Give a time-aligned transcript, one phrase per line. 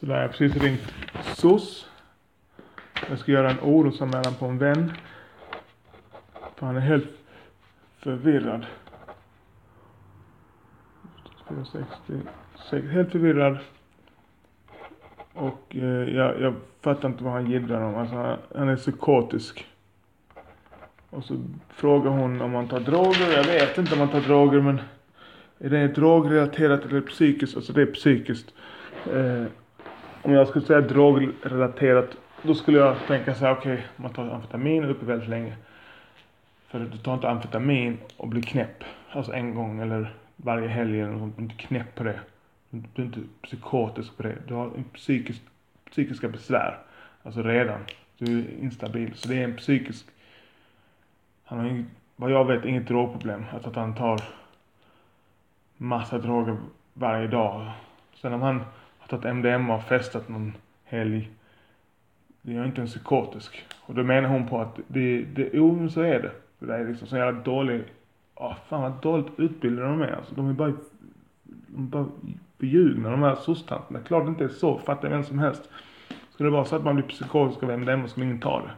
[0.00, 0.94] Så där har jag precis ringt
[1.36, 1.88] SOS.
[3.08, 4.92] Jag ska göra en orosanmälan på en vän.
[6.56, 7.08] För han är helt
[7.98, 8.66] förvirrad.
[11.48, 12.12] 460,
[12.90, 13.58] helt förvirrad.
[15.34, 17.94] Och eh, jag, jag fattar inte vad han jiddrar om.
[17.94, 19.66] Alltså, han, han är psykotisk.
[21.10, 23.32] Och så frågar hon om man tar droger.
[23.36, 24.80] Jag vet inte om man tar droger men
[25.58, 27.56] är det drogrelaterat eller psykiskt?
[27.56, 28.54] Alltså det är psykiskt.
[29.12, 29.44] Eh,
[30.22, 34.28] om jag skulle säga drogrelaterat då skulle jag tänka så här, okej, okay, man tar
[34.28, 35.56] amfetamin uppe väldigt länge.
[36.68, 38.84] För du tar inte amfetamin och blir knäpp.
[39.10, 41.36] Alltså en gång eller varje helg eller något.
[41.36, 42.20] Du är inte knäpp på det.
[42.70, 44.36] Du är inte psykotisk på det.
[44.48, 45.42] Du har en psykisk,
[45.90, 46.78] psykiska besvär.
[47.22, 47.80] Alltså redan.
[48.18, 49.14] Du är instabil.
[49.14, 50.06] Så det är en psykisk...
[51.44, 53.44] Han har inget, vad jag vet inget drogproblem.
[53.52, 54.20] Alltså att han tar
[55.76, 56.56] massa droger
[56.94, 57.70] varje dag.
[58.14, 58.64] Sen om han
[59.10, 60.52] tagit MDMA och festat någon
[60.84, 61.30] helg.
[62.42, 63.64] Det är inte en psykotisk.
[63.80, 66.30] Och då menar hon på att det, det, jo så är det.
[66.58, 67.82] Det är liksom så jävla dålig,
[68.34, 70.34] åh fan vad dåligt utbildade de är alltså.
[70.34, 70.72] De är bara,
[71.66, 72.06] de är bara
[72.58, 74.00] förljugna de här soc-tanterna.
[74.06, 75.70] Klart det inte är så, fattar vem som helst.
[76.34, 78.70] Skulle det vara så att man blir psykotisk av MDMA så skulle ingen ta det.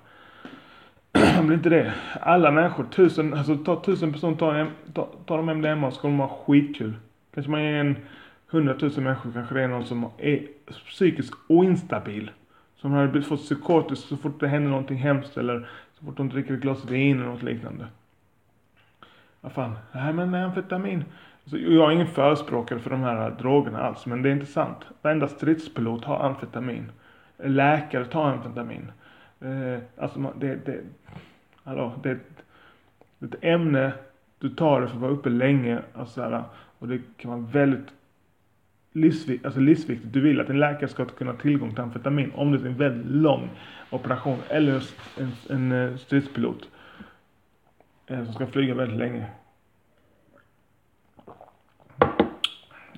[1.36, 1.94] Man blir inte det.
[2.20, 6.30] Alla människor, tusen, alltså ta tusen personer tar, tar, tar de MDMA så kommer de
[6.30, 6.94] ha skitkul.
[7.34, 7.97] Kanske man är en
[8.53, 10.47] hundratusen människor kanske det är någon som är
[10.89, 12.31] psykiskt oinstabil.
[12.77, 16.55] Som har fått psykotisk så fort det händer någonting hemskt eller så fort de dricker
[16.55, 17.86] ett glas vin eller något liknande.
[19.41, 21.05] Vad fan, nej men amfetamin.
[21.44, 24.78] Alltså, jag är ingen förespråkare för de här drogerna alls, men det är inte sant.
[25.03, 26.92] Varenda stridspilot har amfetamin.
[27.39, 28.92] Läkare tar amfetamin.
[29.41, 30.81] Eh, alltså det, det,
[31.64, 32.19] hallå, det,
[33.19, 33.92] det är ett ämne,
[34.39, 36.44] du tar det för att vara uppe länge alltså,
[36.78, 37.89] och det kan vara väldigt
[38.92, 40.12] livsviktigt, alltså livsviktigt.
[40.12, 42.76] Du vill att en läkare ska kunna ha tillgång till amfetamin om det är en
[42.76, 43.50] väldigt lång
[43.90, 44.82] operation eller
[45.18, 46.68] en, en, eh, stridspilot
[48.06, 49.26] eh, som ska flyga väldigt länge.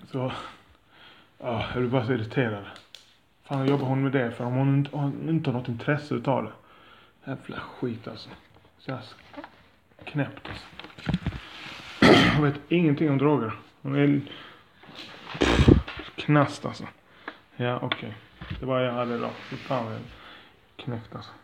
[0.06, 0.32] Så,
[1.38, 2.64] ja, jag blir bara så irriterad.
[3.42, 6.44] Fan jobbar hon med det för om hon inte, hon inte har något intresse utav
[6.44, 6.52] det.
[7.30, 8.28] Jävla skit alltså.
[8.78, 8.98] Så
[10.04, 10.66] knäppt alltså.
[12.36, 13.52] Hon vet ingenting om droger.
[13.82, 14.20] Hon är
[16.24, 16.84] knast alltså.
[17.56, 18.14] Ja okej.
[18.38, 18.58] Okay.
[18.60, 19.30] Det var jag hade idag.
[19.50, 20.02] Fy fan vad jag
[20.76, 21.30] knäckt alltså.